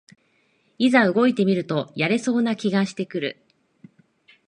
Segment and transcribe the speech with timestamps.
[0.79, 3.37] いざ動いてみるとやれそうな気がしてくる